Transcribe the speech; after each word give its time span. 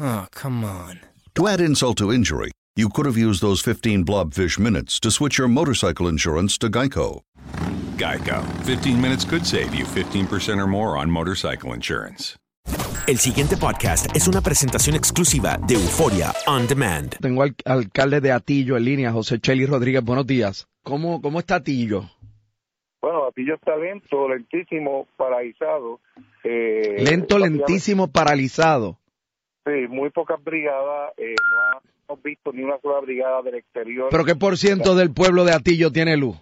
Oh, 0.00 0.26
come 0.32 0.64
on. 0.64 1.00
To 1.34 1.46
add 1.46 1.60
insult 1.60 1.98
to 1.98 2.10
injury, 2.10 2.50
you 2.74 2.88
could 2.88 3.04
have 3.04 3.18
used 3.18 3.42
those 3.42 3.60
15 3.60 4.02
blobfish 4.04 4.58
minutes 4.58 4.98
to 5.00 5.10
switch 5.10 5.36
your 5.36 5.46
motorcycle 5.48 6.08
insurance 6.08 6.56
to 6.58 6.70
Geico. 6.70 7.20
Geico. 7.98 8.42
15 8.64 8.98
minutes 8.98 9.26
could 9.26 9.44
save 9.46 9.74
you 9.74 9.84
15% 9.84 10.58
or 10.58 10.66
more 10.66 10.96
on 10.96 11.10
motorcycle 11.10 11.74
insurance. 11.74 12.36
El 13.06 13.18
siguiente 13.18 13.56
podcast 13.58 14.06
es 14.16 14.26
una 14.26 14.40
presentación 14.40 14.96
exclusiva 14.96 15.58
de 15.66 15.74
Euforia 15.74 16.32
On 16.46 16.66
Demand. 16.66 17.16
Tengo 17.20 17.42
al 17.42 17.54
alcalde 17.66 18.20
de 18.22 18.32
Atillo 18.32 18.76
en 18.78 18.84
línea, 18.84 19.12
José 19.12 19.38
Cheli 19.38 19.66
Rodríguez. 19.66 20.02
Buenos 20.02 20.26
días. 20.26 20.66
¿Cómo, 20.82 21.20
cómo 21.20 21.40
está 21.40 21.56
Atillo? 21.56 22.08
Bueno, 23.02 23.26
Atillo 23.26 23.54
está 23.56 23.76
lento, 23.76 24.28
lentísimo, 24.28 25.08
paralizado. 25.16 26.00
Eh, 26.44 26.96
Lento, 27.00 27.38
lentísimo, 27.38 28.08
paralizado. 28.08 28.99
Sí, 29.64 29.88
muy 29.88 30.10
pocas 30.10 30.42
brigadas. 30.42 31.12
Eh, 31.16 31.34
no 31.38 31.80
hemos 32.08 32.22
visto 32.22 32.52
ni 32.52 32.62
una 32.62 32.78
sola 32.80 33.00
brigada 33.00 33.42
del 33.42 33.56
exterior. 33.56 34.08
¿Pero 34.10 34.24
qué 34.24 34.34
por 34.34 34.56
ciento 34.56 34.94
del 34.94 35.12
pueblo 35.12 35.44
de 35.44 35.52
Atillo 35.52 35.90
tiene 35.90 36.16
luz? 36.16 36.36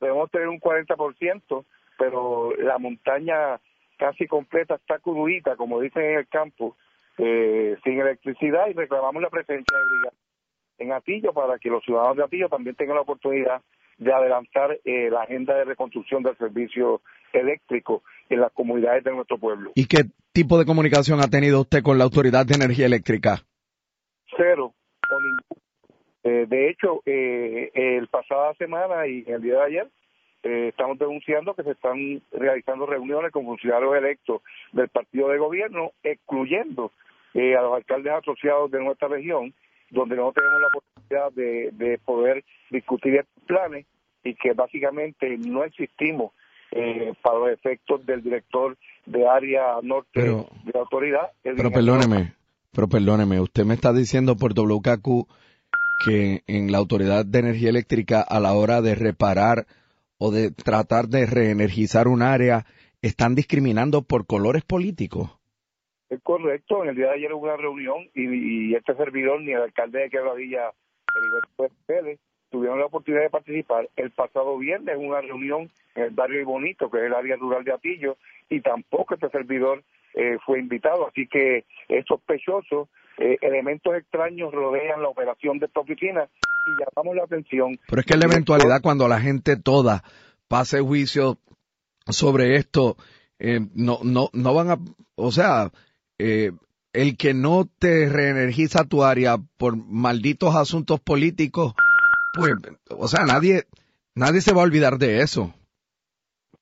Debemos 0.00 0.30
tener 0.30 0.48
un 0.48 0.60
40%, 0.60 1.64
pero 1.98 2.54
la 2.56 2.78
montaña 2.78 3.60
casi 3.98 4.26
completa 4.26 4.74
está 4.74 4.98
crudita, 4.98 5.56
como 5.56 5.80
dicen 5.80 6.02
en 6.02 6.18
el 6.18 6.28
campo, 6.28 6.76
eh, 7.18 7.76
sin 7.82 8.00
electricidad 8.00 8.68
y 8.68 8.74
reclamamos 8.74 9.22
la 9.22 9.30
presencia 9.30 9.76
de 9.76 9.84
brigadas 9.84 10.26
en 10.78 10.92
Atillo 10.92 11.32
para 11.32 11.58
que 11.58 11.70
los 11.70 11.82
ciudadanos 11.84 12.16
de 12.16 12.24
Atillo 12.24 12.48
también 12.48 12.76
tengan 12.76 12.96
la 12.96 13.02
oportunidad 13.02 13.62
de 13.98 14.12
adelantar 14.12 14.78
eh, 14.84 15.08
la 15.10 15.22
agenda 15.22 15.54
de 15.54 15.64
reconstrucción 15.64 16.22
del 16.22 16.36
servicio 16.36 17.00
eléctrico 17.36 18.02
en 18.28 18.40
las 18.40 18.52
comunidades 18.52 19.04
de 19.04 19.12
nuestro 19.12 19.38
pueblo. 19.38 19.72
¿Y 19.74 19.86
qué 19.86 20.04
tipo 20.32 20.58
de 20.58 20.66
comunicación 20.66 21.20
ha 21.20 21.28
tenido 21.28 21.60
usted 21.60 21.82
con 21.82 21.98
la 21.98 22.04
Autoridad 22.04 22.46
de 22.46 22.54
Energía 22.54 22.86
Eléctrica? 22.86 23.42
cero. 24.36 24.74
Eh, 26.24 26.46
de 26.48 26.70
hecho, 26.70 27.02
eh, 27.06 27.70
el 27.74 28.08
pasada 28.08 28.54
semana 28.54 29.06
y 29.06 29.24
el 29.26 29.40
día 29.40 29.54
de 29.54 29.62
ayer 29.62 29.90
eh, 30.42 30.68
estamos 30.68 30.98
denunciando 30.98 31.54
que 31.54 31.62
se 31.62 31.72
están 31.72 32.22
realizando 32.32 32.86
reuniones 32.86 33.32
con 33.32 33.44
funcionarios 33.44 33.96
electos 33.96 34.42
del 34.72 34.88
partido 34.88 35.28
de 35.28 35.38
gobierno, 35.38 35.92
excluyendo 36.02 36.92
eh, 37.34 37.56
a 37.56 37.62
los 37.62 37.74
alcaldes 37.74 38.12
asociados 38.12 38.70
de 38.70 38.82
nuestra 38.82 39.08
región, 39.08 39.54
donde 39.90 40.16
no 40.16 40.32
tenemos 40.32 40.60
la 40.60 40.68
oportunidad 40.68 41.32
de, 41.32 41.70
de 41.72 41.98
poder 41.98 42.44
discutir 42.70 43.14
estos 43.14 43.44
planes 43.44 43.86
y 44.24 44.34
que 44.34 44.52
básicamente 44.52 45.36
no 45.38 45.64
existimos 45.64 46.32
eh, 46.72 47.12
para 47.22 47.38
los 47.38 47.50
efectos 47.50 48.04
del 48.06 48.22
director 48.22 48.76
de 49.06 49.26
área 49.26 49.76
norte 49.82 50.10
Pero- 50.12 50.48
de 50.64 50.72
la 50.72 50.80
autoridad. 50.80 51.30
Pero 51.42 51.70
perdóneme, 51.70 52.34
pero 52.72 52.88
perdóneme, 52.88 53.40
usted 53.40 53.64
me 53.64 53.74
está 53.74 53.92
diciendo 53.92 54.36
por 54.36 54.52
WKQ 54.54 55.26
que 56.04 56.42
en 56.46 56.70
la 56.72 56.78
Autoridad 56.78 57.24
de 57.24 57.38
Energía 57.38 57.70
Eléctrica 57.70 58.20
a 58.20 58.38
la 58.40 58.52
hora 58.52 58.82
de 58.82 58.94
reparar 58.94 59.66
o 60.18 60.30
de 60.30 60.50
tratar 60.50 61.08
de 61.08 61.24
reenergizar 61.26 62.06
un 62.08 62.22
área 62.22 62.66
están 63.02 63.34
discriminando 63.34 64.02
por 64.02 64.26
colores 64.26 64.64
políticos. 64.64 65.30
Es 66.08 66.20
correcto, 66.22 66.82
en 66.82 66.90
el 66.90 66.96
día 66.96 67.06
de 67.06 67.14
ayer 67.14 67.32
hubo 67.32 67.44
una 67.44 67.56
reunión 67.56 68.08
y, 68.14 68.70
y 68.70 68.74
este 68.74 68.94
servidor 68.94 69.40
ni 69.40 69.52
el 69.52 69.62
alcalde 69.62 70.00
de 70.00 70.10
Quebradilla, 70.10 70.70
Heriberto 71.14 71.74
Pérez, 71.86 72.20
tuvieron 72.56 72.78
la 72.78 72.86
oportunidad 72.86 73.24
de 73.24 73.30
participar 73.30 73.90
el 73.96 74.10
pasado 74.12 74.56
viernes 74.56 74.96
en 74.96 75.06
una 75.06 75.20
reunión 75.20 75.70
en 75.94 76.04
el 76.04 76.10
barrio 76.10 76.42
Bonito, 76.46 76.90
que 76.90 76.98
es 76.98 77.04
el 77.04 77.12
área 77.12 77.36
rural 77.36 77.64
de 77.64 77.72
Atillo, 77.74 78.16
y 78.48 78.62
tampoco 78.62 79.12
este 79.12 79.28
servidor 79.28 79.82
eh, 80.14 80.38
fue 80.46 80.58
invitado, 80.58 81.06
así 81.06 81.26
que 81.26 81.66
es 81.88 82.06
sospechoso, 82.06 82.88
eh, 83.18 83.36
elementos 83.42 83.94
extraños 83.94 84.52
rodean 84.54 85.02
la 85.02 85.08
operación 85.08 85.58
de 85.58 85.66
esta 85.66 85.80
oficina 85.80 86.26
y 86.66 86.82
llamamos 86.82 87.14
la 87.14 87.24
atención. 87.24 87.78
Pero 87.88 88.00
es 88.00 88.06
que 88.06 88.16
la 88.16 88.24
eventualidad 88.24 88.80
cuando 88.80 89.06
la 89.06 89.20
gente 89.20 89.58
toda 89.58 90.02
pase 90.48 90.80
juicio 90.80 91.36
sobre 92.06 92.56
esto, 92.56 92.96
eh, 93.38 93.60
no, 93.74 93.98
no, 94.02 94.30
no 94.32 94.54
van 94.54 94.70
a, 94.70 94.78
o 95.14 95.30
sea, 95.30 95.70
eh, 96.18 96.52
el 96.94 97.18
que 97.18 97.34
no 97.34 97.68
te 97.78 98.08
reenergiza 98.08 98.84
tu 98.84 99.04
área 99.04 99.36
por 99.58 99.76
malditos 99.76 100.56
asuntos 100.56 100.98
políticos, 100.98 101.74
pues, 102.36 102.52
o 102.90 103.08
sea, 103.08 103.24
nadie, 103.24 103.64
nadie 104.14 104.40
se 104.40 104.52
va 104.54 104.60
a 104.60 104.64
olvidar 104.64 104.98
de 104.98 105.20
eso. 105.22 105.52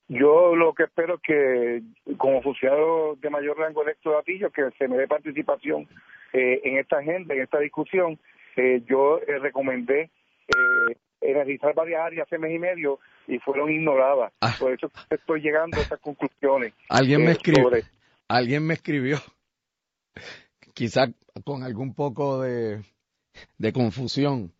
Yo 0.07 0.55
lo 0.55 0.73
que 0.73 0.83
espero 0.83 1.15
es 1.15 1.21
que, 1.21 1.81
como 2.17 2.41
funcionario 2.43 3.15
de 3.19 3.29
mayor 3.29 3.57
rango 3.57 3.81
electo 3.83 4.11
de 4.11 4.17
Atillo, 4.17 4.51
que 4.51 4.69
se 4.77 4.87
me 4.87 4.97
dé 4.97 5.07
participación 5.07 5.87
eh, 6.33 6.61
en 6.63 6.77
esta 6.77 6.97
agenda, 6.99 7.33
en 7.33 7.41
esta 7.41 7.59
discusión. 7.59 8.19
Eh, 8.55 8.83
yo 8.87 9.19
eh, 9.19 9.39
recomendé 9.39 10.11
eh, 10.47 10.97
energizar 11.21 11.73
varias 11.73 12.01
áreas 12.01 12.27
hace 12.27 12.37
mes 12.37 12.53
y 12.55 12.59
medio 12.59 12.99
y 13.27 13.39
fueron 13.39 13.71
ignoradas. 13.71 14.31
Por 14.59 14.71
eso 14.73 14.91
estoy 15.09 15.41
llegando 15.41 15.77
a 15.77 15.81
estas 15.81 15.99
conclusiones. 15.99 16.73
Alguien 16.87 17.25
me 17.25 17.31
escribió, 17.31 17.63
sobre- 17.63 17.83
alguien 18.29 18.65
me 18.67 18.75
escribió, 18.75 19.17
quizá 20.73 21.07
con 21.43 21.63
algún 21.63 21.93
poco 21.95 22.41
de, 22.41 22.81
de 23.57 23.73
confusión. 23.73 24.51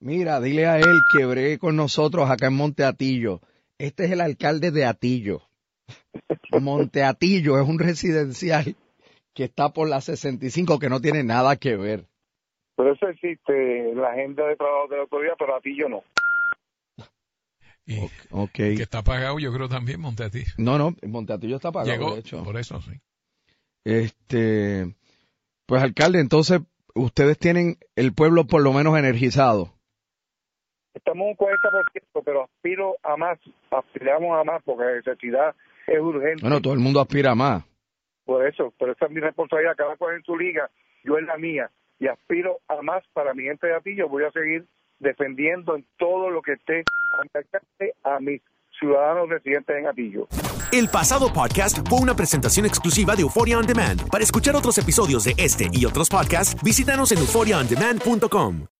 Mira, 0.00 0.40
dile 0.40 0.66
a 0.66 0.78
él 0.78 1.00
que 1.12 1.24
bregue 1.26 1.58
con 1.58 1.76
nosotros 1.76 2.30
acá 2.30 2.46
en 2.46 2.54
Monte 2.56 2.84
Atillo. 2.84 3.40
Este 3.78 4.06
es 4.06 4.12
el 4.12 4.20
alcalde 4.20 4.70
de 4.70 4.84
Atillo. 4.84 5.42
Monteatillo 6.60 7.60
es 7.60 7.68
un 7.68 7.78
residencial 7.78 8.76
que 9.34 9.44
está 9.44 9.72
por 9.72 9.88
la 9.88 10.00
65 10.00 10.78
que 10.78 10.88
no 10.88 11.00
tiene 11.00 11.22
nada 11.22 11.56
que 11.56 11.76
ver. 11.76 12.06
Pero 12.76 12.92
eso 12.94 13.08
existe 13.08 13.90
en 13.90 14.00
la 14.00 14.10
agenda 14.12 14.46
de 14.46 14.56
trabajo 14.56 14.88
de 14.88 14.96
la 14.96 15.02
autoridad, 15.02 15.34
pero 15.38 15.56
Atillo 15.56 15.88
no. 15.88 16.02
Y 17.86 17.98
Ok. 18.30 18.52
que 18.52 18.82
está 18.82 19.02
pagado, 19.02 19.38
yo 19.38 19.52
creo 19.52 19.68
también, 19.68 20.00
Monteatillo. 20.00 20.52
No, 20.58 20.78
no, 20.78 20.94
Monteatillo 21.06 21.56
está 21.56 21.72
pagado, 21.72 21.90
Llegó, 21.92 22.14
de 22.14 22.20
hecho. 22.20 22.42
por 22.44 22.56
eso, 22.56 22.80
sí. 22.82 22.92
Este, 23.84 24.94
pues 25.66 25.82
alcalde, 25.82 26.20
entonces 26.20 26.60
ustedes 26.94 27.38
tienen 27.38 27.78
el 27.96 28.12
pueblo 28.12 28.46
por 28.46 28.62
lo 28.62 28.72
menos 28.72 28.96
energizado. 28.98 29.74
Estamos 30.94 31.28
un 31.28 31.36
40%, 31.36 32.22
pero 32.24 32.44
aspiro 32.44 32.96
a 33.02 33.16
más, 33.16 33.38
aspiramos 33.70 34.38
a 34.38 34.44
más 34.44 34.62
porque 34.64 34.84
la 34.84 34.92
necesidad 34.96 35.54
es 35.86 36.00
urgente. 36.00 36.42
Bueno, 36.42 36.60
todo 36.60 36.74
el 36.74 36.80
mundo 36.80 37.00
aspira 37.00 37.32
a 37.32 37.34
más. 37.34 37.64
Por 38.24 38.46
eso, 38.46 38.72
pero 38.78 38.92
esa 38.92 39.06
es 39.06 39.10
mi 39.12 39.20
responsabilidad, 39.20 39.76
cada 39.76 39.96
cual 39.96 40.16
en 40.16 40.22
su 40.24 40.36
liga, 40.36 40.70
yo 41.04 41.18
en 41.18 41.26
la 41.26 41.36
mía, 41.36 41.70
y 41.98 42.06
aspiro 42.08 42.60
a 42.68 42.82
más 42.82 43.04
para 43.12 43.34
mi 43.34 43.44
gente 43.44 43.66
de 43.66 43.74
Atillo, 43.74 44.08
voy 44.08 44.24
a 44.24 44.30
seguir 44.32 44.66
defendiendo 44.98 45.76
en 45.76 45.84
todo 45.98 46.30
lo 46.30 46.42
que 46.42 46.52
esté 46.52 46.84
a 47.18 47.22
mi 47.22 47.30
alcance 47.34 47.94
a 48.04 48.20
mis 48.20 48.40
ciudadanos 48.78 49.28
residentes 49.28 49.76
en 49.76 49.86
Atillo. 49.86 50.28
El 50.72 50.88
pasado 50.88 51.32
podcast 51.32 51.86
fue 51.88 52.00
una 52.00 52.14
presentación 52.14 52.66
exclusiva 52.66 53.16
de 53.16 53.22
Euphoria 53.22 53.58
On 53.58 53.66
Demand. 53.66 54.08
Para 54.08 54.22
escuchar 54.22 54.54
otros 54.54 54.78
episodios 54.78 55.24
de 55.24 55.34
este 55.36 55.68
y 55.72 55.84
otros 55.84 56.08
podcasts, 56.08 56.56
visítanos 56.62 57.10
en 57.12 57.18
euphoriaondemand.com. 57.18 58.79